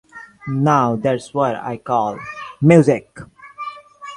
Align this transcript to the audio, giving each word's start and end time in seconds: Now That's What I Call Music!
Now 0.47 0.95
That's 0.95 1.31
What 1.31 1.55
I 1.57 1.77
Call 1.77 2.17
Music! 2.59 3.19